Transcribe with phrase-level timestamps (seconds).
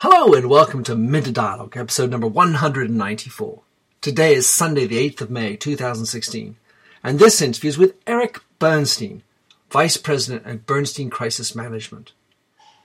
[0.00, 3.62] Hello and welcome to Minter Dialogue, episode number 194.
[4.00, 6.54] Today is Sunday, the 8th of May, 2016,
[7.02, 9.24] and this interview is with Erik Bernstein,
[9.72, 12.12] Vice President at Bernstein Crisis Management.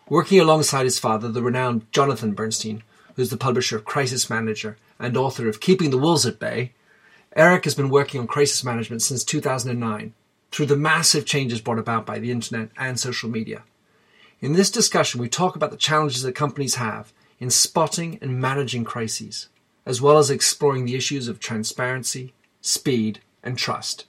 [0.09, 2.81] Working alongside his father, the renowned Jonathan Bernstein,
[3.15, 6.71] who is the publisher of Crisis Manager and author of Keeping the Wolves at Bay,
[7.35, 10.15] Erik has been working on crisis management since 2009
[10.49, 13.61] through the massive changes brought about by the internet and social media.
[14.43, 18.83] In this discussion, we talk about the challenges that companies have in spotting and managing
[18.83, 19.47] crises,
[19.85, 24.03] as well as exploring the issues of transparency, speed, and trust.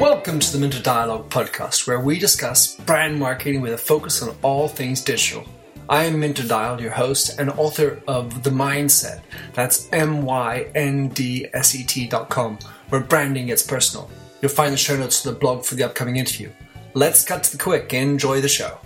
[0.00, 4.34] Welcome to the Minter Dialogue podcast, where we discuss brand marketing with a focus on
[4.42, 5.46] all things digital.
[5.90, 9.22] I am Minter Dial, your host and author of The Myndset.
[9.54, 12.58] That's M Y N D S E T dot com,
[12.90, 14.10] where branding gets personal.
[14.42, 16.50] You'll find the show notes to the blog for the upcoming interview.
[16.92, 17.94] Let's cut to the quick.
[17.94, 18.78] and Enjoy the show.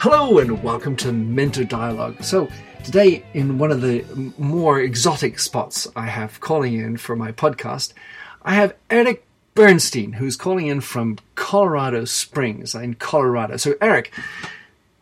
[0.00, 2.22] Hello and welcome to Minter Dialogue.
[2.22, 2.46] So,
[2.84, 4.04] today, in one of the
[4.36, 7.94] more exotic spots I have calling in for my podcast,
[8.42, 13.56] I have Erik Bernstein, who's calling in from Colorado Springs in Colorado.
[13.56, 14.12] So, Erik,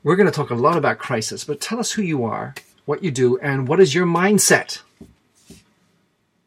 [0.07, 2.55] we're going to talk a lot about crisis, but tell us who you are,
[2.85, 4.83] what you do, and what is your mindset?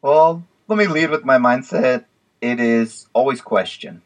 [0.00, 2.06] Well, let me lead with my mindset.
[2.40, 4.00] It is always question.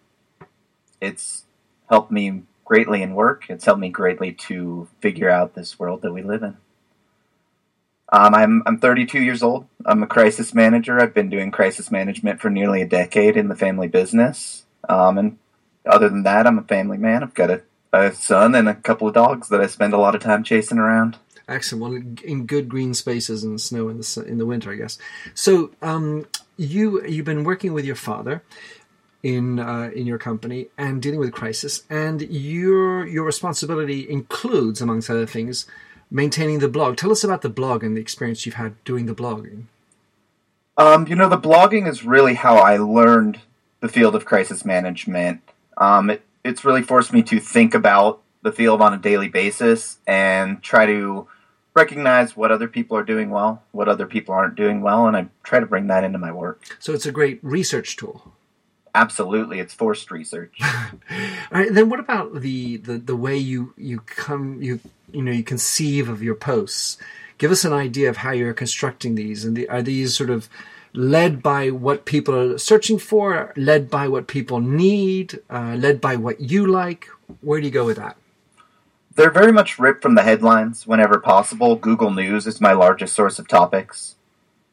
[1.00, 1.44] It's
[1.88, 3.44] helped me greatly in work.
[3.48, 6.56] It's helped me greatly to figure out this world that we live in.
[8.12, 9.68] Um, I'm I'm 32 years old.
[9.86, 11.00] I'm a crisis manager.
[11.00, 14.64] I've been doing crisis management for nearly a decade in the family business.
[14.88, 15.38] Um, and
[15.86, 17.22] other than that, I'm a family man.
[17.22, 17.62] I've got a,
[17.94, 20.78] a son and a couple of dogs that I spend a lot of time chasing
[20.78, 21.16] around.
[21.46, 21.82] Excellent.
[21.82, 24.98] Well, in good green spaces and snow in the in the winter, I guess.
[25.34, 28.42] So, um, you you've been working with your father
[29.22, 35.10] in uh, in your company and dealing with crisis, and your your responsibility includes, amongst
[35.10, 35.66] other things,
[36.10, 36.96] maintaining the blog.
[36.96, 39.64] Tell us about the blog and the experience you've had doing the blogging.
[40.76, 43.40] Um, you know, the blogging is really how I learned
[43.80, 45.42] the field of crisis management.
[45.76, 49.98] Um, it, it's really forced me to think about the field on a daily basis
[50.06, 51.26] and try to
[51.74, 55.26] recognize what other people are doing well, what other people aren't doing well, and I
[55.42, 56.62] try to bring that into my work.
[56.78, 58.32] So it's a great research tool.
[58.94, 60.56] Absolutely, it's forced research.
[60.62, 64.78] All right, then what about the, the, the way you, you come you
[65.10, 66.96] you know you conceive of your posts?
[67.38, 70.48] Give us an idea of how you're constructing these, and the, are these sort of
[70.94, 76.16] led by what people are searching for, led by what people need, uh, led by
[76.16, 77.08] what you like?
[77.40, 78.16] Where do you go with that?
[79.14, 81.76] They're very much ripped from the headlines whenever possible.
[81.76, 84.16] Google News is my largest source of topics.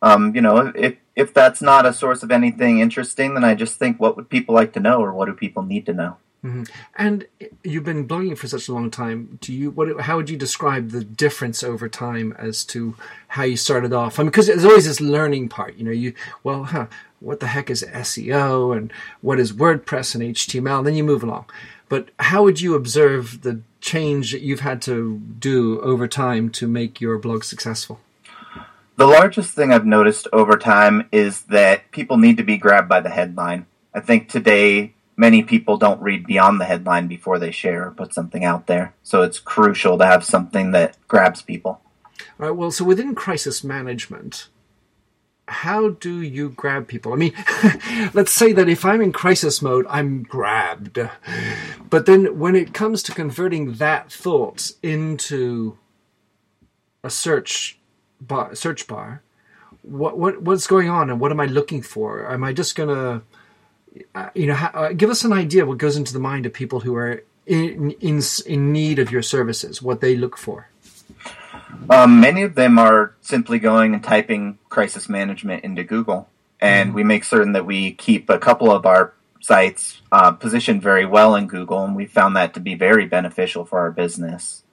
[0.02, 3.78] Um, you know, if if that's not a source of anything interesting, then I just
[3.78, 6.18] think, what would people like to know, or what do people need to know?
[6.44, 6.64] Mm-hmm.
[6.96, 7.28] And
[7.64, 9.38] you've been blogging for such a long time.
[9.42, 10.02] Do you what?
[10.02, 12.96] How would you describe the difference over time as to
[13.28, 14.20] how you started off?
[14.20, 15.76] I mean, because there's always this learning part.
[15.76, 16.14] You know, you
[16.44, 16.88] well, huh,
[17.20, 18.92] what the heck is SEO and
[19.22, 20.80] what is WordPress and HTML?
[20.80, 21.46] And then you move along.
[21.90, 26.68] But how would you observe the change that you've had to do over time to
[26.68, 28.00] make your blog successful?
[28.96, 33.00] The largest thing I've noticed over time is that people need to be grabbed by
[33.02, 33.66] the headline.
[33.94, 38.14] I think today many people don't read beyond the headline before they share or put
[38.14, 38.94] something out there.
[39.04, 41.82] So it's crucial to have something that grabs people.
[42.40, 42.52] All right.
[42.52, 44.48] Well, so within crisis management,
[45.48, 47.14] how do you grab people?
[47.14, 47.34] I mean,
[48.14, 51.00] let's say that if I'm in crisis mode, I'm grabbed.
[51.90, 55.78] But then when it comes to converting that thought into
[57.04, 57.80] a search
[58.22, 59.24] bar, search bar,
[59.82, 62.32] what what what's going on and what am I looking for?
[62.32, 63.20] Am I just gonna, uh,
[64.34, 66.80] you know, ha- uh, give us an idea what goes into the mind of people
[66.80, 70.70] who are in in in need of your services, what they look for.
[71.90, 76.96] Um, many of them are simply going and typing crisis management into Google, and mm-hmm.
[76.96, 81.36] we make certain that we keep a couple of our sites uh, positioned very well
[81.36, 84.64] in Google, and we found that to be very beneficial for our business.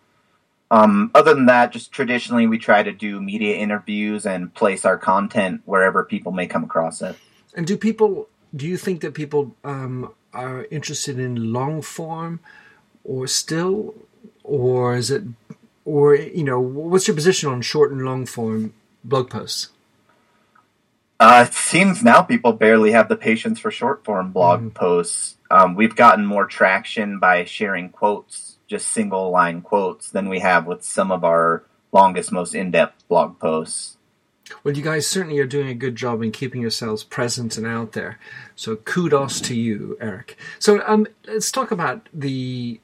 [0.71, 4.99] Um, other than that, just traditionally, we try to do media interviews and place our
[4.99, 7.17] content wherever people may come across it.
[7.57, 8.29] And do people?
[8.55, 12.41] Do you think that people um, are interested in long form,
[13.05, 13.95] or still,
[14.43, 15.25] or is it
[15.89, 18.75] or you know, what's your position on short and long form
[19.05, 19.71] blog posts?
[21.21, 24.75] Uh, it seems now people barely have the patience for short form blog mm.
[24.75, 25.37] posts.
[25.51, 30.67] Um, we've gotten more traction by sharing quotes, just single line quotes, than we have
[30.67, 33.98] with some of our longest, most in depth blog posts.
[34.63, 37.93] Well, you guys certainly are doing a good job in keeping yourselves present and out
[37.93, 38.19] there.
[38.57, 40.37] So kudos to you, Erik.
[40.59, 42.81] So um, let's talk about the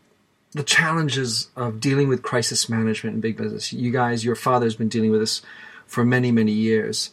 [0.53, 3.73] the challenges of dealing with crisis management in big business.
[3.73, 5.43] You guys, your father's been dealing with this
[5.85, 7.11] for many, many years,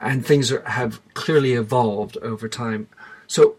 [0.00, 2.88] and things are, have clearly evolved over time.
[3.26, 3.56] So,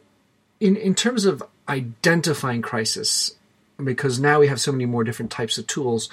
[0.60, 3.36] in in terms of identifying crisis,
[3.84, 6.10] because now we have so many more different types of tools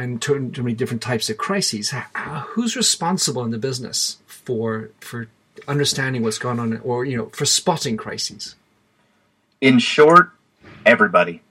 [0.00, 1.90] and too, too many different types of crises.
[2.48, 5.28] Who's responsible in the business for for
[5.68, 8.54] understanding what's going on, or you know, for spotting crises?
[9.60, 10.30] In short,
[10.86, 11.42] everybody.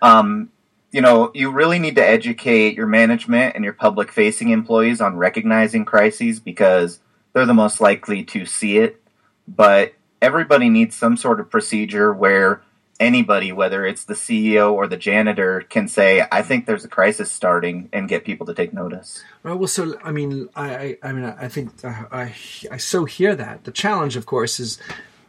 [0.00, 0.50] Um,
[0.92, 5.16] you know, you really need to educate your management and your public facing employees on
[5.16, 7.00] recognizing crises because
[7.32, 9.02] they're the most likely to see it.
[9.46, 12.62] But everybody needs some sort of procedure where
[13.00, 17.30] anybody, whether it's the CEO or the janitor, can say, "I think there's a crisis
[17.30, 19.22] starting," and get people to take notice.
[19.42, 19.54] Right.
[19.54, 22.34] Well, so I mean, I, I, mean, I think I, I,
[22.72, 23.64] I so hear that.
[23.64, 24.78] The challenge, of course, is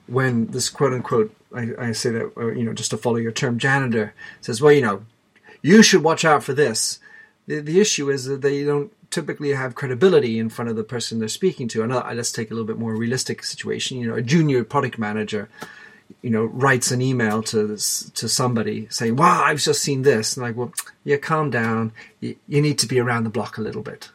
[0.08, 3.32] when this quote unquote, I, I say that, uh, you know, just to follow your
[3.32, 5.06] term, janitor says, "Well, you know,
[5.62, 7.00] you should watch out for this."
[7.48, 11.18] The, the issue is that they don't typically have credibility in front of the person
[11.18, 11.84] they're speaking to.
[11.84, 13.98] Uh, let's take a little bit more realistic situation.
[13.98, 15.50] You know, a junior product manager
[16.22, 20.46] you know, writes an email to to somebody saying, "Wow, I've just seen this," and
[20.46, 20.74] like, well,
[21.04, 21.92] yeah, calm down.
[22.20, 24.10] You, you need to be around the block a little bit.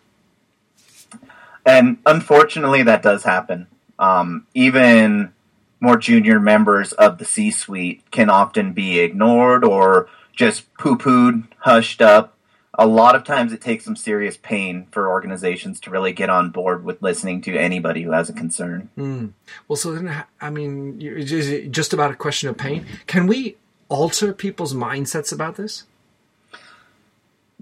[1.67, 3.67] And unfortunately, that does happen.
[3.99, 5.33] Um, even
[5.81, 12.34] more junior members of the C-suite can often be ignored or just poo-pooed, hushed up,
[12.77, 16.51] a lot of times it takes some serious pain for organizations to really get on
[16.51, 18.91] board with listening to anybody who has a concern.
[18.99, 19.33] Mm.
[19.69, 22.87] Well, so then, I mean, is it just about a question of pain?
[23.07, 23.57] Can we
[23.89, 25.85] alter people's mindsets about this?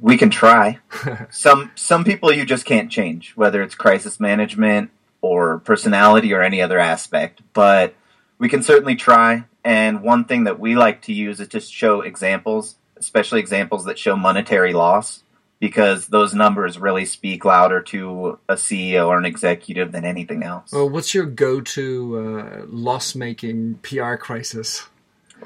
[0.00, 0.78] We can try.
[1.30, 6.60] some some people you just can't change, whether it's crisis management or personality or any
[6.60, 7.42] other aspect.
[7.52, 7.94] But
[8.38, 9.44] we can certainly try.
[9.62, 13.98] And one thing that we like to use is to show examples especially examples that
[13.98, 15.22] show monetary loss,
[15.58, 20.72] because those numbers really speak louder to a CEO or an executive than anything else.
[20.72, 24.86] Well, what's your go-to uh, loss-making PR crisis?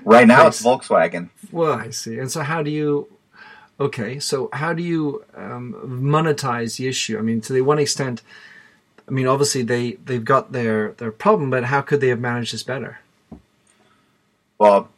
[0.05, 1.31] Right now, it's Volkswagen.
[1.53, 2.19] Well, I see.
[2.19, 3.09] And so, how do you?
[3.79, 7.19] Okay, so how do you um, monetize the issue?
[7.19, 8.23] I mean, to the one extent,
[9.07, 12.55] I mean, obviously they they've got their their problem, but how could they have managed
[12.55, 13.01] this better?
[14.59, 14.89] Well,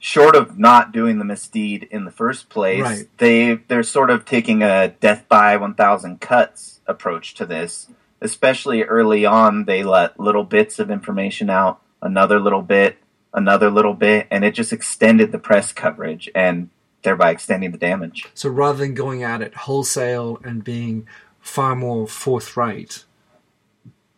[0.00, 3.08] short of not doing the misdeed in the first place, right.
[3.18, 7.88] they they're sort of taking a death by one thousand cuts approach to this.
[8.22, 12.98] Especially early on, they let little bits of information out, another little bit,
[13.32, 16.68] another little bit, and it just extended the press coverage and
[17.02, 18.26] thereby extending the damage.
[18.34, 21.06] So rather than going at it wholesale and being
[21.40, 23.04] far more forthright,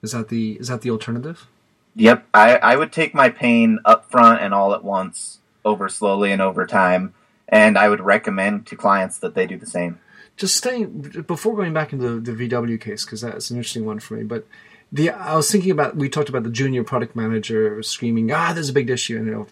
[0.02, 1.46] is that the is that the alternative?
[1.94, 6.32] Yep, I, I would take my pain up front and all at once over slowly
[6.32, 7.14] and over time.
[7.48, 10.00] And I would recommend to clients that they do the same.
[10.36, 14.00] Just staying before going back into the, the VW case because that's an interesting one
[14.00, 14.24] for me.
[14.24, 14.46] But
[14.90, 18.70] the I was thinking about we talked about the junior product manager screaming, "Ah, there's
[18.70, 19.46] a big issue," and you know,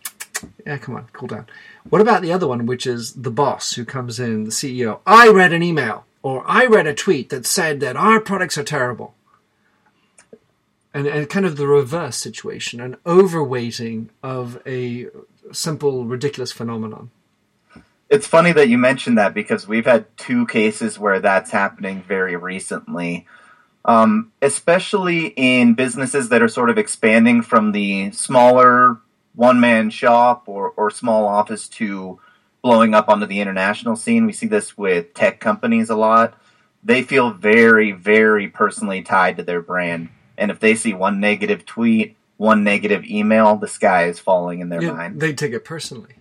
[0.67, 1.47] yeah, come on, cool down.
[1.89, 5.01] What about the other one, which is the boss who comes in, the CEO?
[5.07, 8.65] I read an email or I read a tweet that said that our products are
[8.65, 9.15] terrible.
[10.93, 15.07] And, and kind of the reverse situation, an overweighting of a
[15.53, 17.11] simple, ridiculous phenomenon.
[18.09, 22.37] It's funny that you mentioned that because we've had two cases where that's happening very
[22.37, 23.27] recently.
[23.85, 28.99] Um, especially in businesses that are sort of expanding from the smaller
[29.35, 32.21] one man shop or, or small office to
[32.63, 34.27] blowing up onto the international scene.
[34.27, 36.35] We see this with tech companies a lot.
[36.83, 40.11] They feel very, very personally tied to their brand.
[40.37, 44.71] And if they see one negative tweet one negative email, the sky is falling in
[44.71, 45.21] their yeah, mind.
[45.21, 46.15] They take it personally.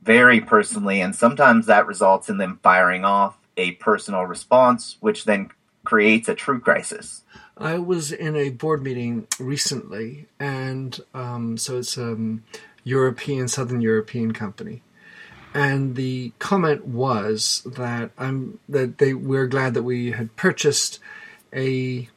[0.00, 5.50] Very personally, and sometimes that results in them firing off a personal response, which then
[5.82, 7.24] creates a true crisis.
[7.56, 12.44] I was in a board meeting recently, and um, so it's a um,
[12.84, 14.82] European, Southern European company,
[15.52, 21.00] and the comment was that I'm that they we're glad that we had purchased
[21.52, 22.08] a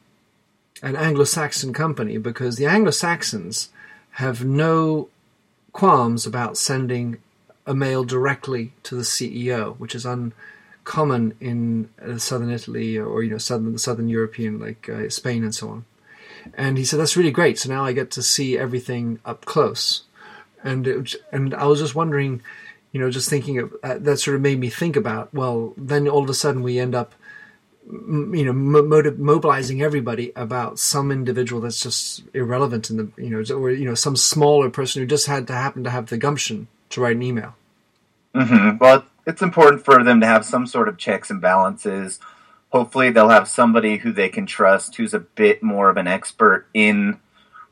[0.82, 3.70] an Anglo-Saxon company because the Anglo-Saxons
[4.12, 5.08] have no
[5.72, 7.18] qualms about sending
[7.66, 13.30] a mail directly to the CEO, which is uncommon in uh, southern Italy or you
[13.30, 15.84] know southern southern European like uh, Spain and so on.
[16.54, 17.58] And he said that's really great.
[17.58, 20.02] So now I get to see everything up close,
[20.64, 22.42] and it, and I was just wondering,
[22.90, 26.08] you know, just thinking of uh, that sort of made me think about well, then
[26.08, 27.14] all of a sudden we end up
[27.92, 33.70] you know mobilizing everybody about some individual that's just irrelevant in the you know or
[33.70, 37.00] you know some smaller person who just had to happen to have the gumption to
[37.02, 37.54] write an email.
[38.34, 38.78] Mm-hmm.
[38.78, 42.18] Well, it's important for them to have some sort of checks and balances.
[42.70, 46.66] Hopefully, they'll have somebody who they can trust who's a bit more of an expert
[46.72, 47.20] in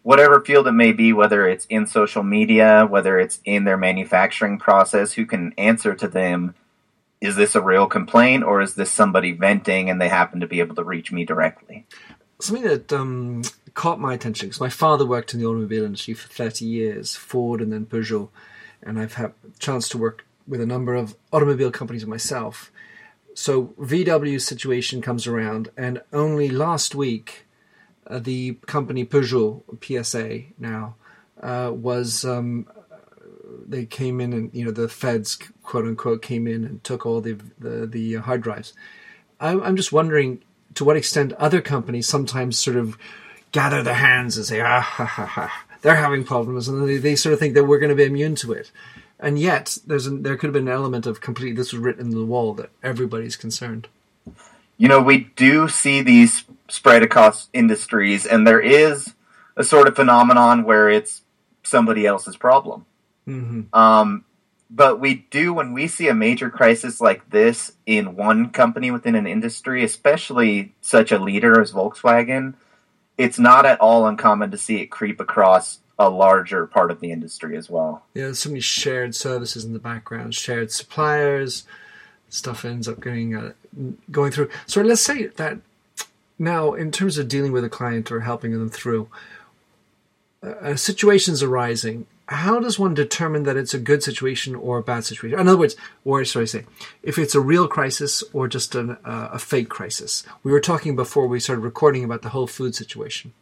[0.03, 4.59] whatever field it may be, whether it's in social media, whether it's in their manufacturing
[4.59, 6.55] process, who can answer to them
[7.21, 10.61] is this a real complaint or is this somebody venting and they happen to be
[10.61, 11.87] able to reach me directly?
[12.41, 13.43] Something that um,
[13.75, 17.61] caught my attention because my father worked in the automobile industry for 30 years, Ford
[17.61, 18.31] and then Peugeot,
[18.83, 22.73] and I've had a chance to work with a number of automobile companies myself.
[23.35, 27.47] So VW's situation comes around, and only last week,
[28.07, 30.97] uh, the company Peugeot PSA now
[31.41, 32.67] uh, was um,
[33.71, 37.21] they came in and you know the feds quote unquote came in and took all
[37.21, 38.73] the the, the hard drives.
[39.41, 40.43] I'm, I'm just wondering
[40.75, 42.99] to what extent other companies sometimes sort of
[43.53, 47.17] gather their hands and say ah ha ha ha they're having problems and they, they
[47.17, 48.71] sort of think that we're going to be immune to it.
[49.19, 51.57] And yet, there's an, there could have been an element of complete.
[51.57, 53.87] This was written in the wall that everybody's concerned.
[54.79, 59.13] You know, we do see these spread across industries, and there is
[59.57, 61.21] a sort of phenomenon where it's
[61.63, 62.87] somebody else's problem.
[63.31, 63.79] Mm-hmm.
[63.79, 64.25] Um,
[64.71, 69.17] but we do when we see a major crisis like this in one company within
[69.17, 72.55] an industry, especially such a leader as Volkswagen.
[73.19, 77.13] It's not at all uncommon to see it creep across a larger part of the
[77.13, 78.05] industry as well.
[78.15, 81.65] Yeah, there's so many shared services in the background, shared suppliers.
[82.31, 83.53] Stuff ends up getting uh,
[84.11, 84.49] going through.
[84.67, 85.59] So let's say that
[86.39, 89.09] now, in terms of dealing with a client or helping them through,
[90.43, 95.05] uh, situations arising how does one determine that it's a good situation or a bad
[95.05, 95.39] situation?
[95.41, 96.65] In other words, or should I say,
[97.03, 100.23] if it's a real crisis or just an, uh, a fake crisis?
[100.45, 103.33] We were talking before we started recording about the whole food situation.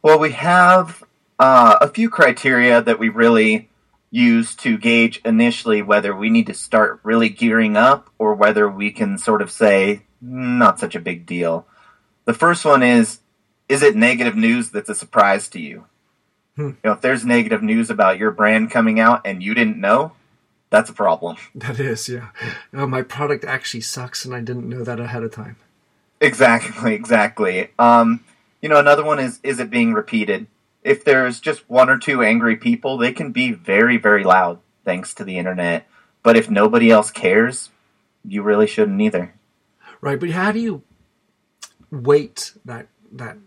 [0.00, 1.04] Well, we have
[1.38, 3.68] uh, a few criteria that we really
[4.10, 8.90] use to gauge initially whether we need to start really gearing up or whether we
[8.90, 11.66] can sort of say, not such a big deal.
[12.24, 13.18] The first one is,
[13.68, 15.84] is it negative news that's a surprise to you?
[16.58, 16.70] Hmm.
[16.70, 20.12] You know, if there's negative news about your brand coming out and you didn't know,
[20.70, 21.36] that's a problem.
[21.54, 22.30] That is, yeah.
[22.74, 25.56] Oh, my product actually sucks, and I didn't know that ahead of time.
[26.20, 27.70] Exactly, exactly.
[27.78, 28.24] Um,
[28.60, 30.48] you know, another one is is it being repeated?
[30.82, 35.14] If there's just one or two angry people, they can be very, very loud thanks
[35.14, 35.86] to the internet.
[36.24, 37.70] But if nobody else cares,
[38.24, 39.32] you really shouldn't either.
[40.00, 40.82] Right, but how do you
[41.92, 43.38] weight that that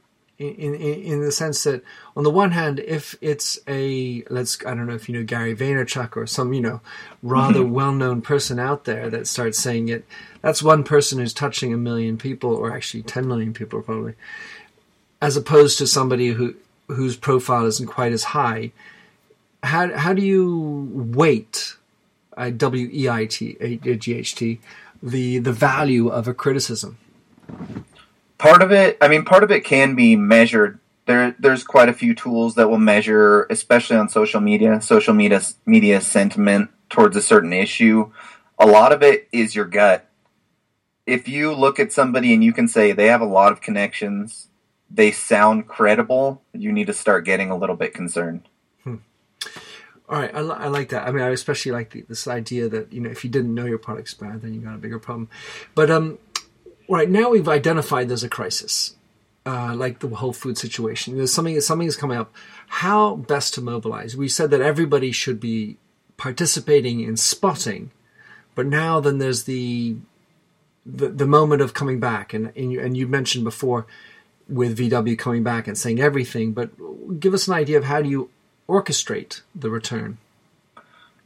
[0.41, 1.83] in, in, in the sense that
[2.15, 5.55] on the one hand, if it's a let's I don't know if you know Gary
[5.55, 6.81] Vaynerchuk or some you know
[7.21, 7.74] rather mm-hmm.
[7.74, 10.05] well known person out there that starts saying it,
[10.41, 14.15] that's one person who's touching a million people or actually ten million people probably,
[15.21, 16.55] as opposed to somebody who
[16.88, 18.71] whose profile isn't quite as high.
[19.63, 21.75] How how do you weight
[22.36, 24.60] uh, W E I T G H T
[25.03, 26.98] the the value of a criticism?
[28.41, 30.79] Part of it, I mean, part of it can be measured.
[31.05, 35.41] There, there's quite a few tools that will measure, especially on social media, social media
[35.65, 38.12] media sentiment towards a certain issue.
[38.57, 40.07] A lot of it is your gut.
[41.05, 44.48] If you look at somebody and you can say they have a lot of connections,
[44.89, 48.48] they sound credible, you need to start getting a little bit concerned.
[48.83, 48.98] Hmm.
[50.10, 51.07] All right, I, I, like that.
[51.07, 53.65] I mean, I especially like the, this idea that you know if you didn't know
[53.65, 55.29] your product's bad, then you got a bigger problem.
[55.75, 56.17] But um,
[56.88, 58.96] right now we've identified there's a crisis,
[59.46, 61.18] uh, like the whole food situation.
[61.18, 62.34] There's something something is coming up.
[62.68, 64.16] How best to mobilize?
[64.16, 65.78] We said that everybody should be
[66.18, 67.92] participating in spotting,
[68.56, 69.98] but now then there's the
[70.86, 73.86] the, the moment of coming back, and and you, and you mentioned before
[74.48, 76.72] with VW coming back and saying everything, but
[77.20, 78.30] give us an idea of how do you
[78.68, 80.18] orchestrate the return.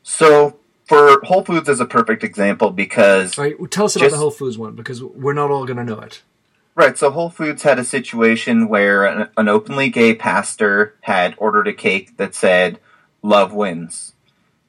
[0.04, 3.38] So for Whole Foods is a perfect example because.
[3.38, 5.84] All right, tell us about the Whole Foods one because we're not all going to
[5.84, 6.22] know it.
[6.76, 11.70] Right, so Whole Foods had a situation where an, an, openly gay pastor had ordered
[11.70, 12.80] a cake that said,
[13.22, 14.14] Love wins.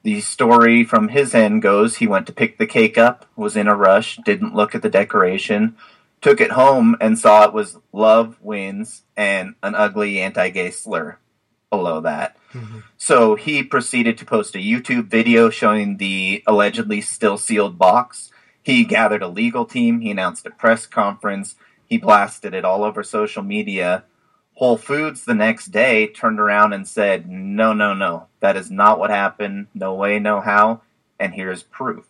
[0.03, 3.67] The story from his end goes he went to pick the cake up, was in
[3.67, 5.75] a rush, didn't look at the decoration,
[6.21, 11.19] took it home, and saw it was Love wins and an ugly anti gay slur
[11.69, 12.37] below that.
[12.53, 12.79] Mm-hmm.
[12.97, 18.31] So he proceeded to post a YouTube video showing the allegedly still sealed box.
[18.63, 20.01] He gathered a legal team.
[20.01, 21.55] He announced a press conference.
[21.85, 24.03] He blasted it all over social media.
[24.55, 28.27] Whole Foods the next day turned around and said, No, no, no.
[28.39, 29.67] That is not what happened.
[29.73, 30.81] No way, no how.
[31.19, 32.05] And here's proof.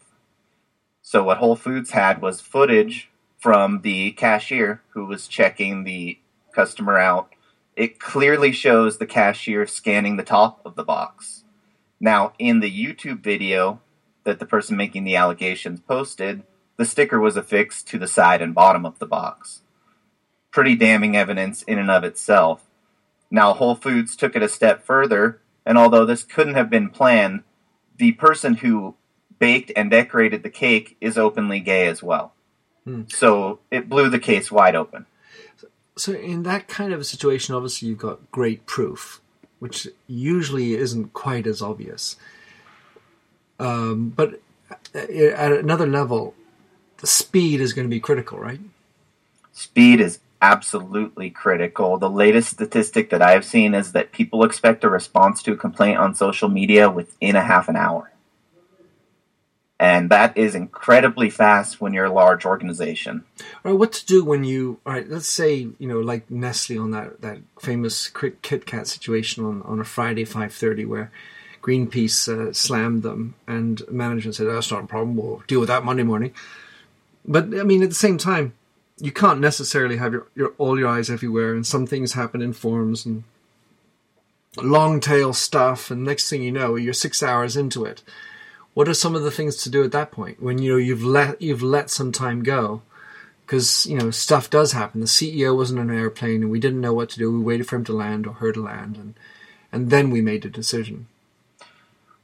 [1.02, 6.20] So, what Whole Foods had was footage from the cashier who was checking the
[6.54, 7.34] customer out.
[7.78, 11.44] It clearly shows the cashier scanning the top of the box.
[12.00, 13.82] Now, in the YouTube video
[14.24, 16.42] that the person making the allegations posted,
[16.78, 19.62] the sticker was affixed to the side and bottom of the box.
[20.50, 22.66] Pretty damning evidence in and of itself.
[23.30, 27.44] Now, Whole Foods took it a step further, and although this couldn't have been planned,
[27.98, 28.96] the person who
[29.38, 32.34] baked and decorated the cake is openly gay as well.
[32.86, 33.04] Hmm.
[33.08, 35.06] So it blew the case wide open.
[35.98, 39.20] So, in that kind of a situation, obviously, you've got great proof,
[39.60, 42.16] which usually isn't quite as obvious.
[43.60, 44.40] Um, but
[44.94, 46.36] at another level,
[46.98, 48.60] the speed is going to be critical, right?
[49.52, 51.98] Speed is absolutely critical.
[51.98, 55.58] The latest statistic that I have seen is that people expect a response to a
[55.58, 58.12] complaint on social media within a half an hour.
[59.80, 63.24] And that is incredibly fast when you're a large organization.
[63.64, 66.80] All right, what to do when you, all right, let's say, you know, like Nestle
[66.80, 71.12] on that, that famous Kit Kat situation on, on a Friday, 5.30, where
[71.62, 75.70] Greenpeace uh, slammed them and management said, oh, that's not a problem, we'll deal with
[75.70, 76.34] that Monday morning.
[77.24, 78.54] But, I mean, at the same time,
[79.00, 82.54] you can't necessarily have your, your all your eyes everywhere, and some things happen in
[82.54, 83.24] forums and
[84.58, 88.02] long tail stuff, and next thing you know, you're six hours into it.
[88.78, 91.04] What are some of the things to do at that point when you know you've
[91.04, 92.84] let you've let some time go?
[93.44, 95.02] Because you know stuff does happen.
[95.02, 97.32] The CEO wasn't on an airplane, and we didn't know what to do.
[97.32, 99.16] We waited for him to land or her to land, and
[99.72, 101.08] and then we made a decision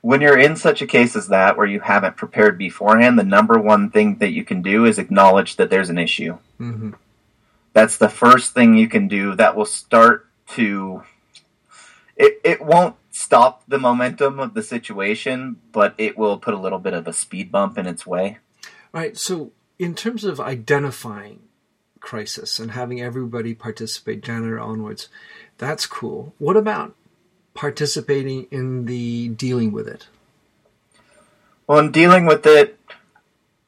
[0.03, 3.57] when you're in such a case as that where you haven't prepared beforehand, the number
[3.57, 6.37] one thing that you can do is acknowledge that there's an issue.
[6.59, 6.91] Mm-hmm.
[7.71, 11.03] That's the first thing you can do that will start to.
[12.17, 16.79] It, it won't stop the momentum of the situation, but it will put a little
[16.79, 18.39] bit of a speed bump in its way.
[18.91, 19.15] Right.
[19.15, 21.43] So, in terms of identifying
[21.99, 25.09] crisis and having everybody participate janitor onwards,
[25.59, 26.33] that's cool.
[26.39, 26.95] What about
[27.53, 30.07] participating in the dealing with it?
[31.67, 32.79] Well, in dealing with it,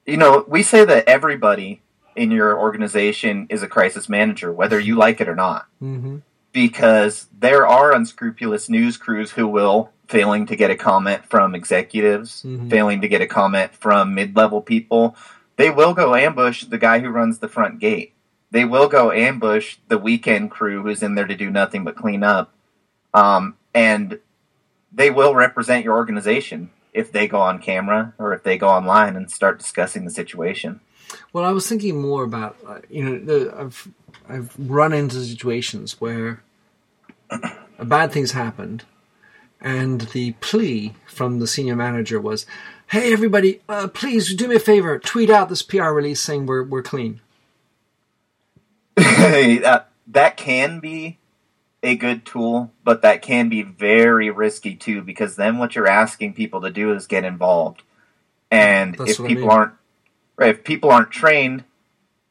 [0.08, 1.82] you know, we say that everybody
[2.16, 5.68] in your organization is a crisis manager, whether you like it or not.
[5.82, 6.18] Mm-hmm.
[6.56, 12.44] Because there are unscrupulous news crews who will, failing to get a comment from executives,
[12.44, 12.70] mm-hmm.
[12.70, 15.18] failing to get a comment from mid level people,
[15.58, 18.14] they will go ambush the guy who runs the front gate.
[18.52, 22.24] They will go ambush the weekend crew who's in there to do nothing but clean
[22.24, 22.54] up.
[23.14, 24.20] Um, and
[24.94, 29.18] they will represent your organization if they go on camera or if they go online
[29.18, 30.80] and start discussing the situation.
[31.34, 33.90] Well, I was thinking more about uh, you know the, I've
[34.28, 36.44] I've run into situations where
[37.30, 38.84] a bad thing's happened,
[39.62, 42.46] and the plea from the senior manager was,
[42.88, 46.64] "Hey, everybody, uh, please do me a favor, tweet out this PR release saying we're
[46.64, 47.22] we're clean."
[48.96, 51.18] that that can be
[51.84, 56.34] a good tool, but that can be very risky too because then what you're asking
[56.34, 57.84] people to do is get involved.
[58.50, 59.50] And That's if people I mean.
[59.50, 59.74] aren't
[60.38, 61.64] right, if people aren't trained,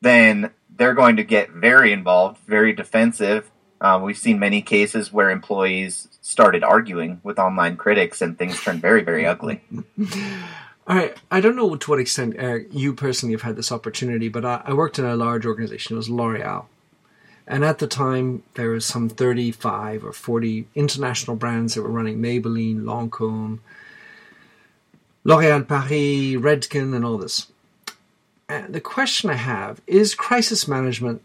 [0.00, 3.50] then they're going to get very involved, very defensive.
[3.80, 8.80] Um, we've seen many cases where employees started arguing with online critics, and things turned
[8.80, 9.60] very, very ugly.
[10.86, 11.16] All right.
[11.30, 14.62] I don't know to what extent Erik, you personally have had this opportunity, but I,
[14.64, 15.94] I worked in a large organization.
[15.94, 16.66] It was L'Oreal,
[17.46, 22.18] and at the time, there was some 35 or 40 international brands that were running
[22.18, 23.60] Maybelline, Lancome,
[25.24, 27.48] L'Oréal Paris, Redken, and all this.
[28.48, 31.22] And the question I have is crisis management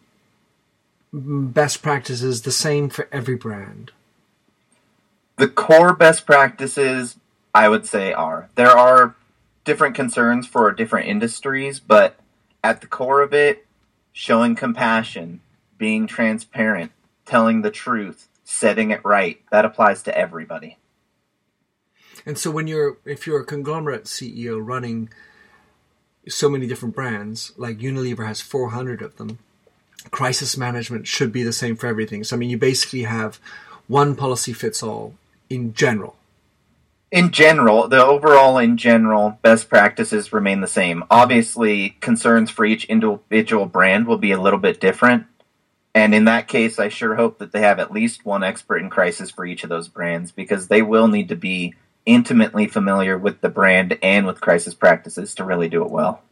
[1.11, 3.91] best practices the same for every brand?
[5.37, 7.17] The core best practices,
[7.53, 8.49] I would say, are.
[8.55, 9.15] There are
[9.63, 12.19] different concerns for different industries, but
[12.63, 13.65] at the core of it,
[14.11, 15.41] showing compassion,
[15.77, 16.91] being transparent,
[17.25, 19.41] telling the truth, setting it right.
[19.51, 20.77] That applies to everybody.
[22.25, 25.09] And so when you're if you're a conglomerate CEO running
[26.29, 29.39] so many different brands, like Unilever has 400 of them,
[30.11, 32.23] crisis management should be the same for everything.
[32.23, 33.39] So I mean you basically have
[33.87, 35.15] one policy fits all
[35.49, 36.15] in general.
[37.11, 41.03] In general, the overall in general best practices remain the same.
[41.09, 45.25] Obviously, concerns for each individual brand will be a little bit different,
[45.95, 48.91] and in that case, I sure hope that they have at least one expert in
[48.91, 51.73] crisis for each of those brands because they will need to be
[52.09, 56.23] intimately familiar with the brand and with crisis practices to really do it well.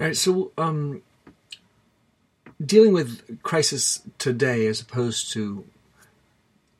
[0.00, 0.16] All right.
[0.16, 1.02] So, um,
[2.64, 5.64] dealing with crisis today as opposed to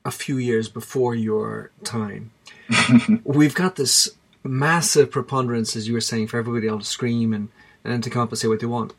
[0.05, 2.33] a few years before your time,
[3.25, 4.11] we've got this
[4.43, 7.51] massive preponderance, as you were saying, for everybody else to scream and,
[7.85, 8.95] and to compensate what they want.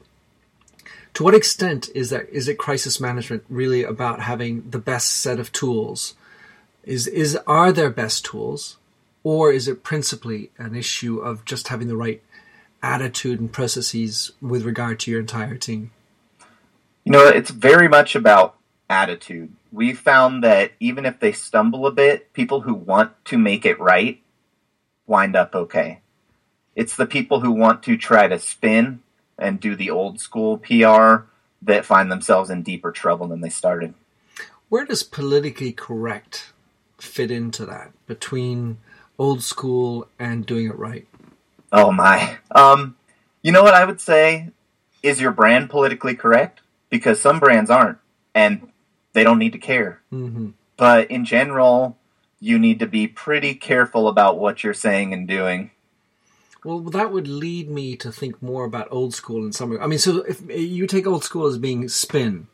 [1.16, 5.40] to what extent is that is it crisis management really about having the best set
[5.42, 6.16] of tools?
[6.84, 8.78] Is is are there best tools,
[9.24, 12.22] or is it principally an issue of just having the right
[12.82, 15.92] attitude and processes with regard to your entire team?
[17.04, 18.56] You know, it's very much about
[18.90, 19.54] attitude.
[19.72, 23.80] We found that even if they stumble a bit, people who want to make it
[23.80, 24.22] right
[25.06, 26.02] wind up okay.
[26.76, 29.02] It's the people who want to try to spin
[29.38, 31.26] and do the old school PR
[31.62, 33.94] that find themselves in deeper trouble than they started.
[34.70, 36.54] Where does politically correct
[36.98, 38.78] fit into that between
[39.20, 41.06] old school and doing it right?
[41.72, 42.38] Oh my.
[42.50, 42.96] Um,
[43.44, 44.50] you know what I would say?
[45.04, 46.62] Is your brand politically correct?
[46.90, 48.00] Because some brands aren't,
[48.34, 48.72] and
[49.14, 50.02] they don't need to care.
[50.12, 50.50] Mm-hmm.
[50.78, 51.98] But in general,
[52.40, 55.72] you need to be pretty careful about what you're saying and doing.
[56.64, 59.80] Well, that would lead me to think more about old school in some.
[59.80, 62.48] I mean, so if you take old school as being spin,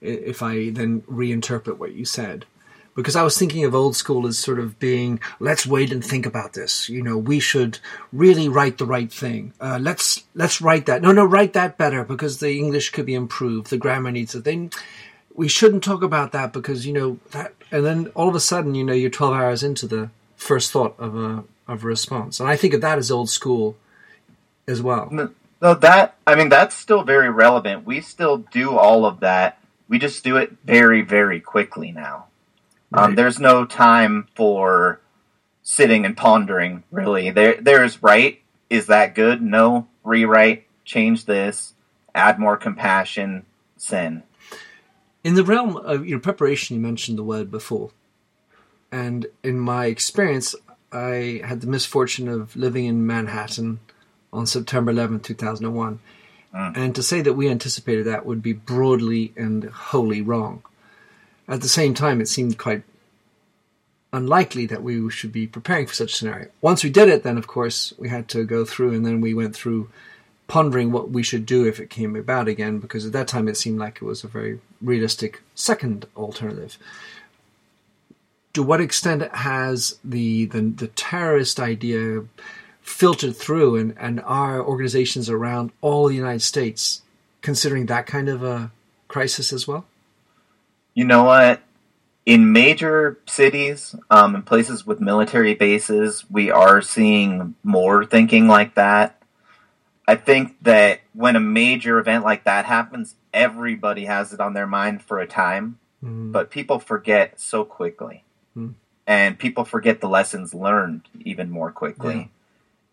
[0.00, 2.46] if I then reinterpret what you said,
[2.94, 6.26] because I was thinking of old school as sort of being, let's wait and think
[6.26, 6.88] about this.
[6.88, 7.78] You know, we should
[8.12, 9.52] really write the right thing.
[9.60, 11.02] Uh, let's let's write that.
[11.02, 13.70] No, no, write that better because the English could be improved.
[13.70, 14.72] The grammar needs a thing.
[15.34, 17.54] We shouldn't talk about that because you know that.
[17.70, 20.94] And then all of a sudden, you know, you're 12 hours into the first thought
[20.98, 23.76] of a of a response, and I think of that as old school
[24.68, 25.08] as well.
[25.10, 25.30] No,
[25.74, 27.84] that I mean that's still very relevant.
[27.84, 29.58] We still do all of that.
[29.88, 32.26] We just do it very, very quickly now.
[32.96, 33.16] Um, Right.
[33.16, 35.00] there's no time for
[35.62, 36.84] sitting and pondering.
[36.90, 38.40] Really, there there's right.
[38.70, 39.42] Is that good?
[39.42, 39.88] No.
[40.04, 40.66] Rewrite.
[40.84, 41.74] Change this.
[42.14, 43.44] Add more compassion.
[43.76, 44.22] Sin.
[45.24, 47.90] In the realm of your preparation, you mentioned the word before.
[48.92, 50.54] And in my experience,
[50.92, 53.80] I had the misfortune of living in Manhattan
[54.32, 55.98] on September 11, 2001.
[56.54, 56.76] Mm.
[56.76, 60.62] And to say that we anticipated that would be broadly and wholly wrong.
[61.46, 62.82] At the same time, it seemed quite
[64.12, 66.48] unlikely that we should be preparing for such a scenario.
[66.60, 69.34] Once we did it, then of course we had to go through, and then we
[69.34, 69.90] went through
[70.46, 73.56] pondering what we should do if it came about again, because at that time it
[73.56, 76.78] seemed like it was a very realistic second alternative.
[78.52, 82.24] To what extent has the the, the terrorist idea
[82.82, 87.02] filtered through, and, and are organizations around all the United States
[87.42, 88.70] considering that kind of a
[89.08, 89.86] crisis as well?
[90.94, 91.62] You know what?
[92.24, 98.76] In major cities, um, in places with military bases, we are seeing more thinking like
[98.76, 99.20] that.
[100.08, 104.66] I think that when a major event like that happens, everybody has it on their
[104.66, 108.24] mind for a time, Mm, but people forget so quickly.
[108.54, 108.70] Hmm.
[109.06, 112.16] And people forget the lessons learned even more quickly.
[112.16, 112.26] Yeah.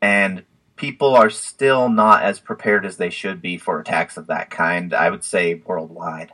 [0.01, 0.43] And
[0.75, 4.93] people are still not as prepared as they should be for attacks of that kind,
[4.93, 6.33] I would say worldwide.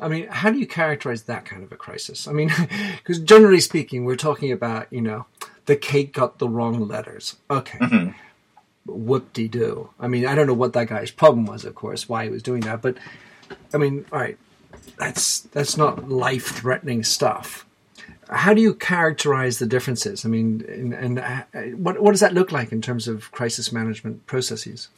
[0.00, 2.26] I mean, how do you characterize that kind of a crisis?
[2.26, 2.50] I mean,
[2.96, 5.26] because generally speaking, we're talking about, you know,
[5.66, 7.36] the cake got the wrong letters.
[7.50, 7.78] Okay.
[7.78, 8.14] Mhm.
[8.86, 9.90] Whoop de doo.
[10.00, 12.42] I mean, I don't know what that guy's problem was, of course, why he was
[12.42, 12.96] doing that, but
[13.74, 14.38] I mean, all right,
[14.96, 17.66] that's that's not life threatening stuff.
[18.30, 20.24] How do you characterize the differences?
[20.24, 21.42] I mean, and, and uh,
[21.76, 24.88] what what does that look like in terms of crisis management processes?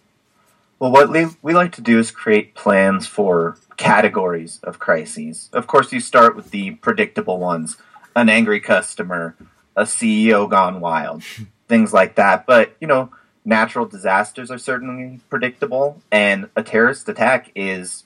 [0.83, 5.49] Well, what we, we like to do is create plans for categories of crises.
[5.53, 7.77] Of course, you start with the predictable ones
[8.17, 9.37] an angry customer,
[9.77, 11.23] a CEO gone wild,
[11.69, 12.47] things like that.
[12.47, 13.13] But, you know,
[13.45, 18.03] natural disasters are certainly predictable, and a terrorist attack is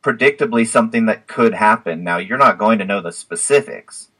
[0.00, 2.04] predictably something that could happen.
[2.04, 4.10] Now, you're not going to know the specifics,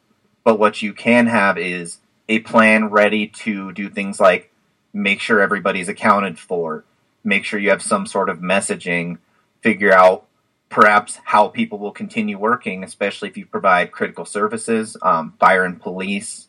[0.43, 4.53] but what you can have is a plan ready to do things like
[4.93, 6.83] make sure everybody's accounted for,
[7.27, 9.19] make sure you have some sort of messaging,
[9.61, 10.27] figure out
[10.69, 15.81] perhaps how people will continue working, especially if you provide critical services, um, fire and
[15.81, 16.47] police,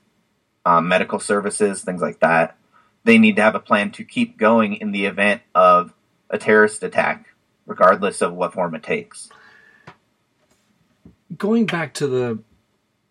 [0.66, 2.58] um, medical services, things like that.
[3.04, 5.94] They need to have a plan to keep going in the event of
[6.30, 7.28] a terrorist attack,
[7.66, 9.30] regardless of what form it takes.
[11.38, 12.40] going back to the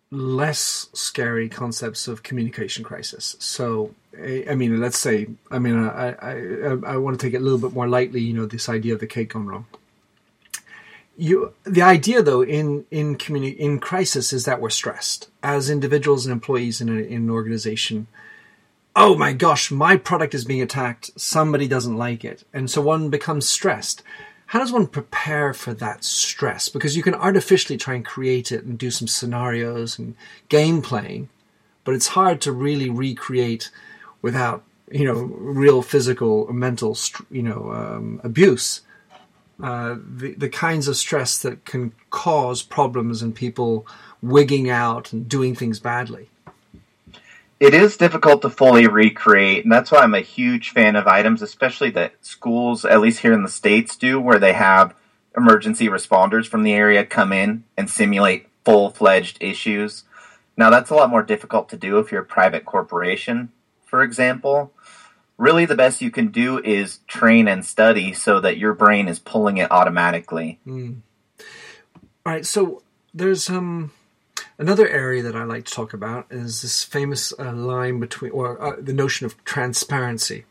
[0.09, 3.35] less scary concepts of communication crisis.
[3.39, 7.37] So, I mean, let's say, I mean, I, I, I, I want to take it
[7.37, 8.21] a little bit more lightly.
[8.21, 9.65] You know, this idea of the cake gone wrong.
[11.19, 16.27] You, the idea though in in communi- in crisis is that we're stressed as individuals
[16.27, 18.05] and employees in, a, in an organization.
[18.95, 21.19] Oh my gosh, my product is being attacked.
[21.19, 24.03] Somebody doesn't like it, and so one becomes stressed
[24.47, 26.69] how does one prepare for that stress?
[26.69, 30.15] Because you can artificially try and create it and do some scenarios and
[30.49, 31.29] game playing,
[31.83, 33.69] but it's hard to really recreate
[34.21, 36.97] without you know real physical or mental
[37.29, 38.81] you know um, abuse.
[39.61, 43.85] uh, the the kinds of stress that can cause problems and people
[44.21, 46.29] wigging out and doing things badly.
[47.59, 51.41] It is difficult to fully recreate, and that's why I'm a huge fan of items,
[51.41, 54.93] especially that schools, at least here in the States, do, where they have
[55.35, 60.03] emergency responders from the area come in and simulate full fledged issues.
[60.55, 63.51] Now, that's a lot more difficult to do if you're a private corporation,
[63.85, 64.71] for example.
[65.37, 69.19] Really, the best you can do is train and study so that your brain is
[69.19, 70.59] pulling it automatically.
[70.65, 71.01] Mm.
[72.25, 72.81] All right, so
[73.13, 73.91] there's um
[74.59, 78.59] Another area that I like to talk about is this famous uh, line between, or
[78.59, 80.45] uh, the notion of transparency.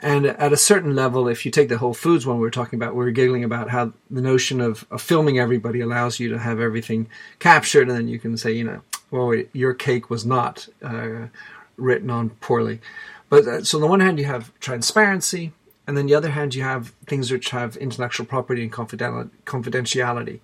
[0.00, 2.78] And at a certain level, if you take the Whole Foods one we were talking
[2.78, 6.38] about, we were giggling about how the notion of, of, filming everybody allows you to
[6.38, 10.66] have everything captured, and then you can say, you know, well, your cake was not
[10.82, 11.26] uh,
[11.76, 12.80] written on poorly.
[13.28, 15.52] But uh, so on the one hand, you have transparency,
[15.86, 20.40] and then the other hand, you have things which have intellectual property and confidentiality.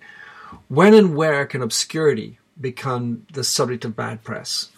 [0.67, 4.69] When and where can obscurity become the subject of bad press?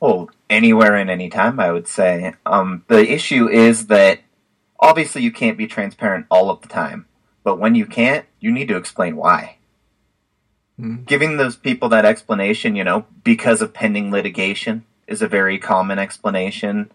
[0.00, 2.34] Oh, anywhere and anytime, I would say.
[2.46, 4.20] Um, the issue is that
[4.78, 7.06] obviously you can't be transparent all of the time,
[7.42, 9.56] but when you can't, you need to explain why.
[10.80, 11.04] Mm.
[11.06, 15.98] Giving those people that explanation, you know, because of pending litigation, is a very common
[15.98, 16.92] explanation.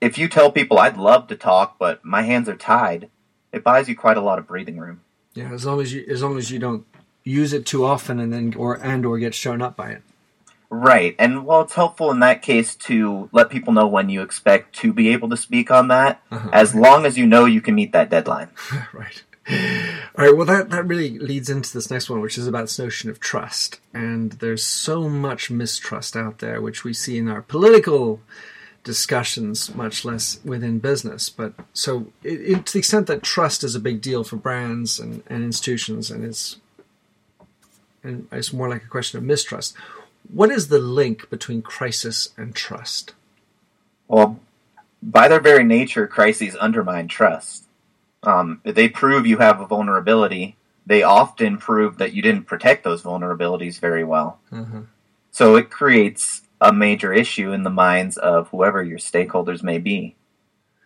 [0.00, 3.08] If you tell people, I'd love to talk, but my hands are tied,
[3.52, 5.00] it buys you quite a lot of breathing room.
[5.34, 6.86] Yeah, as long as you as long as you don't
[7.26, 10.02] use it too often and then or and or get shown up by it.
[10.70, 11.14] Right.
[11.18, 14.92] And well, it's helpful in that case to let people know when you expect to
[14.92, 16.50] be able to speak on that, uh-huh.
[16.52, 18.48] as long as you know you can meet that deadline.
[18.92, 19.22] right.
[19.48, 20.36] All right.
[20.36, 23.20] Well, that, that really leads into this next one, which is about this notion of
[23.20, 23.80] trust.
[23.94, 28.20] And there's so much mistrust out there, which we see in our political
[28.82, 31.30] discussions, much less within business.
[31.30, 34.98] But so, it, it, to the extent that trust is a big deal for brands
[34.98, 36.56] and, and institutions, and it's
[38.06, 39.74] and it's more like a question of mistrust.
[40.32, 43.14] What is the link between crisis and trust?
[44.08, 44.40] Well,
[45.02, 47.64] by their very nature, crises undermine trust.
[48.22, 50.56] Um, they prove you have a vulnerability.
[50.84, 54.40] They often prove that you didn't protect those vulnerabilities very well.
[54.52, 54.82] Mm-hmm.
[55.30, 60.16] So it creates a major issue in the minds of whoever your stakeholders may be.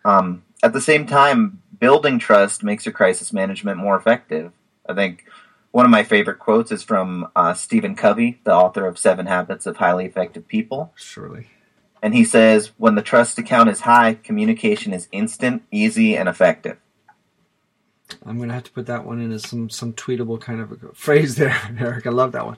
[0.03, 4.51] Um, at the same time, building trust makes your crisis management more effective.
[4.87, 5.25] I think
[5.71, 9.65] one of my favorite quotes is from uh, Stephen Covey, the author of Seven Habits
[9.65, 10.93] of Highly Effective People.
[10.95, 11.47] Surely.
[12.01, 16.77] And he says, when the trust account is high, communication is instant, easy, and effective.
[18.25, 20.71] I'm going to have to put that one in as some, some tweetable kind of
[20.71, 22.05] a phrase there, Erik.
[22.05, 22.57] I love that one.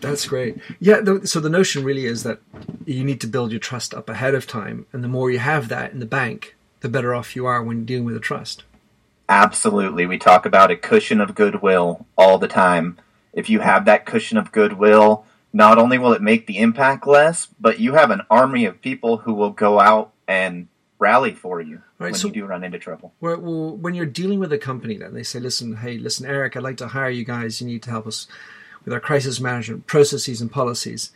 [0.00, 0.58] That's great.
[0.78, 2.40] Yeah, the, so the notion really is that
[2.84, 4.84] you need to build your trust up ahead of time.
[4.92, 7.86] And the more you have that in the bank, the better off you are when
[7.86, 8.64] dealing with a trust.
[9.28, 10.06] Absolutely.
[10.06, 12.98] We talk about a cushion of goodwill all the time.
[13.32, 17.48] If you have that cushion of goodwill, not only will it make the impact less,
[17.58, 21.82] but you have an army of people who will go out and rally for you
[21.98, 23.12] right, when so you do run into trouble.
[23.20, 26.62] Well, when you're dealing with a company, then they say, "Listen, hey, listen, Erik, I'd
[26.62, 27.60] like to hire you guys.
[27.60, 28.26] You need to help us
[28.84, 31.10] with our crisis management processes and policies."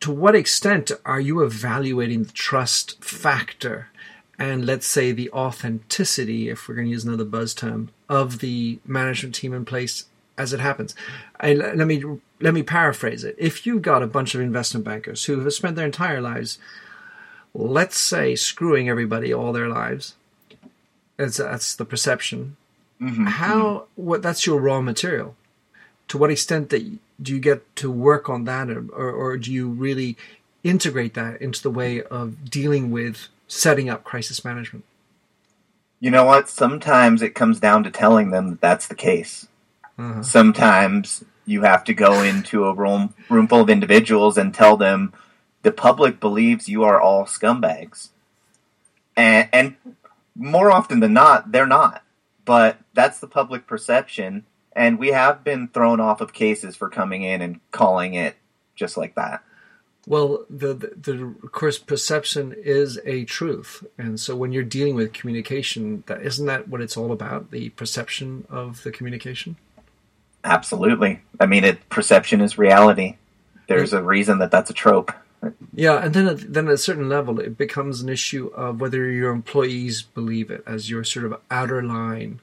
[0.00, 3.88] To what extent are you evaluating the trust factor
[4.40, 8.78] and let's say the authenticity, if we're going to use another buzz term, of the
[8.86, 10.06] management team in place
[10.38, 10.94] as it happens.
[11.38, 12.02] I, let me
[12.40, 13.36] let me paraphrase it.
[13.38, 16.58] If you've got a bunch of investment bankers who have spent their entire lives,
[17.52, 20.14] let's say, screwing everybody all their lives,
[21.18, 22.56] that's that's the perception.
[22.98, 23.26] Mm-hmm.
[23.26, 25.36] How what that's your raw material.
[26.08, 26.82] To what extent that
[27.22, 30.16] do you get to work on that, or, or, or do you really
[30.64, 34.84] integrate that into the way of dealing with setting up crisis management?
[35.98, 36.48] You know what?
[36.48, 39.48] Sometimes it comes down to telling them that that's the case.
[39.98, 40.22] Uh-huh.
[40.22, 45.12] Sometimes you have to go into a room room full of individuals and tell them
[45.62, 48.10] the public believes you are all scumbags.
[49.16, 49.76] And, and
[50.34, 52.02] more often than not, they're not.
[52.44, 57.22] But that's the public perception, and we have been thrown off of cases for coming
[57.22, 58.36] in and calling it
[58.74, 59.42] just like that.
[60.06, 64.94] Well, the, the, the, of course perception is a truth, and so when you're dealing
[64.94, 67.50] with communication, that isn't that what it's all about?
[67.50, 69.56] The perception of the communication.
[70.42, 71.20] Absolutely.
[71.38, 73.16] I mean, it perception is reality.
[73.68, 75.12] There's a reason that that's a trope.
[75.74, 79.10] Yeah, and then at, then at a certain level, it becomes an issue of whether
[79.10, 82.40] your employees believe it as your sort of outer line,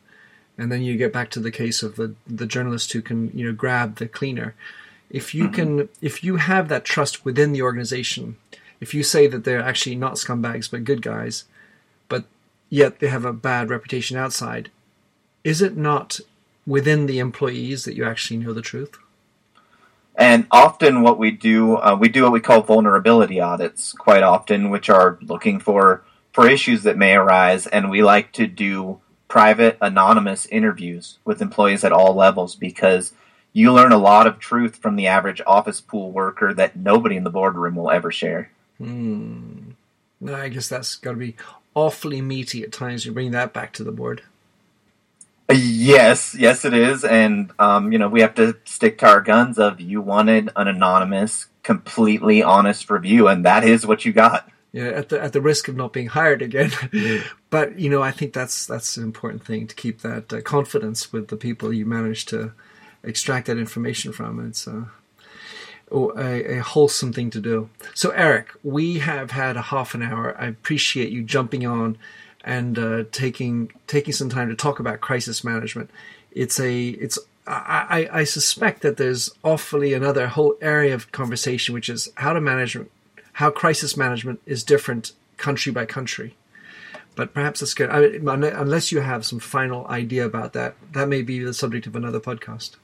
[0.58, 3.46] and then you get back to the case of the the journalist who can you
[3.46, 4.56] know grab the cleaner
[5.10, 5.54] if you mm-hmm.
[5.54, 8.38] can if you have that trust within the organization
[8.80, 11.46] if you say that they're actually not scumbags but good guys
[12.10, 12.26] but
[12.70, 14.70] yet they have a bad reputation outside.
[15.44, 16.20] Is it not
[16.66, 18.98] within the employees that you actually know the truth?
[20.16, 24.72] And often, what we do, uh, we do what we call vulnerability audits quite often,
[24.72, 29.78] which are looking for for issues that may arise, and we like to do private,
[29.82, 33.14] anonymous interviews with employees at all levels because
[33.58, 37.24] you learn a lot of truth from the average office pool worker that nobody in
[37.24, 38.52] the boardroom will ever share.
[38.78, 39.72] Hmm.
[40.32, 41.36] I guess that's got to be
[41.74, 43.04] awfully meaty at times.
[43.04, 44.22] You bring that back to the board.
[45.52, 49.58] Yes, yes, it is, and um, you know we have to stick to our guns.
[49.58, 54.48] Of you wanted an anonymous, completely honest review, and that is what you got.
[54.72, 56.72] Yeah, at the at the risk of not being hired again,
[57.50, 61.12] but you know I think that's that's an important thing to keep that uh, confidence
[61.12, 62.52] with the people you manage to
[63.04, 64.46] extract that information from.
[64.46, 64.86] It's uh,
[65.92, 67.70] a, a, wholesome thing to do.
[67.94, 70.36] So Erik, we have had a half an hour.
[70.40, 71.98] I appreciate you jumping on
[72.44, 75.90] and uh, taking taking some time to talk about crisis management.
[76.32, 81.88] It's a it's I, I, suspect that there's awfully another whole area of conversation, which
[81.88, 82.78] is how to manage
[83.34, 86.36] how crisis management is different country by country.
[87.16, 87.90] But perhaps that's good.
[87.90, 91.88] I mean, unless you have some final idea about that, that may be the subject
[91.88, 92.76] of another podcast.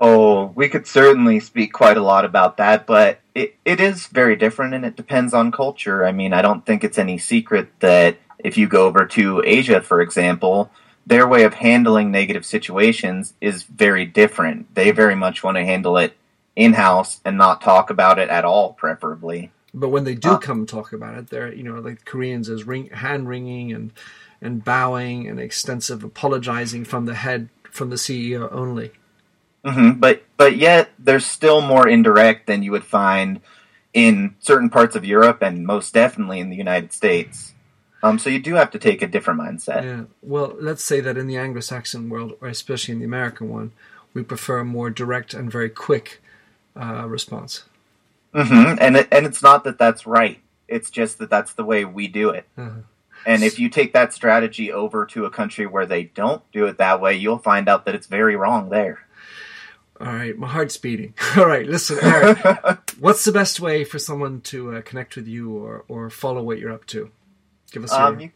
[0.00, 4.34] Oh, we could certainly speak quite a lot about that, but it, it is very
[4.34, 6.06] different and it depends on culture.
[6.06, 9.82] I mean, I don't think it's any secret that if you go over to Asia,
[9.82, 10.70] for example,
[11.06, 14.74] their way of handling negative situations is very different.
[14.74, 16.16] They very much want to handle it
[16.56, 19.52] in house and not talk about it at all, preferably.
[19.72, 22.64] But when they do uh, come talk about it, they're you know like Koreans is
[22.64, 23.92] ring, hand wringing and
[24.40, 28.92] and bowing and extensive apologizing from the head from the CEO only.
[29.64, 30.00] Mm-hmm.
[30.00, 33.40] But but yet there's still more indirect than you would find
[33.92, 37.54] in certain parts of Europe and most definitely in the United States.
[38.02, 39.82] Um, so you do have to take a different mindset.
[39.84, 40.04] Yeah.
[40.22, 43.72] Well, let's say that in the Anglo-Saxon world, or especially in the American one,
[44.14, 46.22] we prefer a more direct and very quick
[46.74, 47.64] uh, response.
[48.32, 48.78] Mm-hmm.
[48.80, 50.40] And it, and it's not that that's right.
[50.66, 52.46] It's just that that's the way we do it.
[52.56, 52.70] Uh-huh.
[53.26, 56.78] And if you take that strategy over to a country where they don't do it
[56.78, 59.00] that way, you'll find out that it's very wrong there.
[60.00, 61.14] All right, my heart's beating.
[61.36, 62.38] All right, listen, Erik,
[63.00, 66.58] what's the best way for someone to uh, connect with you or, or follow what
[66.58, 67.10] you're up to?
[67.70, 68.22] Give us um, your...
[68.22, 68.30] you,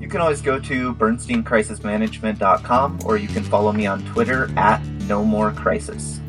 [0.00, 5.24] you can always go to bernsteincrisismanagement.com or you can follow me on Twitter at no
[5.24, 6.20] more crisis.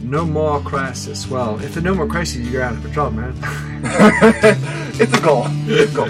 [0.00, 1.28] No more crisis.
[1.28, 3.34] Well, if there's no more crisis, you're out of a job, man.
[5.00, 5.44] it's a goal.
[5.66, 6.08] It's a goal.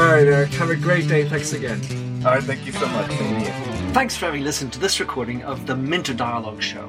[0.00, 0.50] All right, Erik.
[0.50, 1.28] Have a great day.
[1.28, 1.80] Thanks again.
[2.24, 2.42] All right.
[2.42, 3.10] Thank you so much.
[3.10, 3.52] Thank you.
[3.92, 6.88] Thanks for having listened to this recording of the Minter Dialogue Show.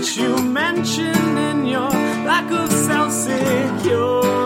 [0.00, 4.39] that you mention in your lack of self security.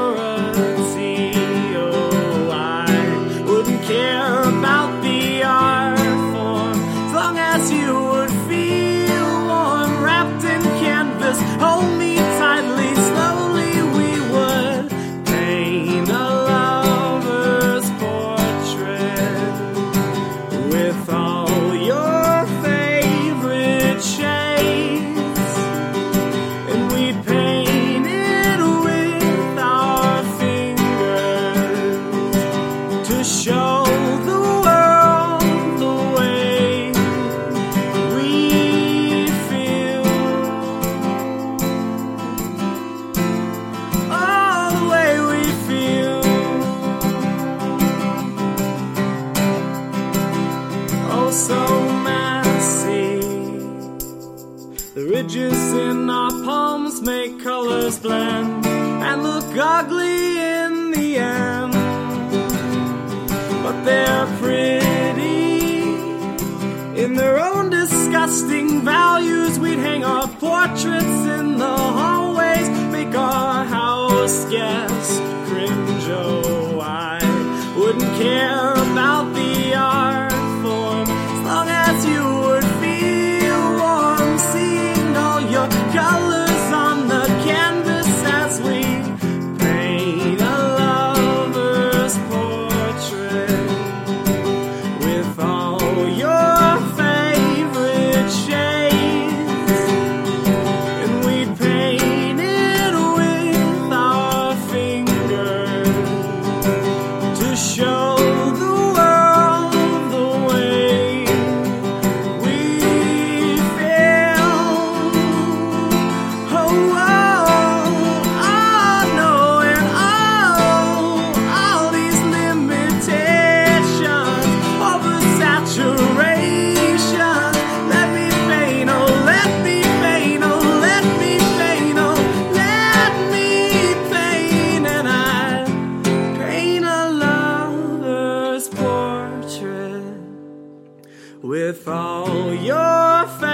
[142.56, 143.53] your face.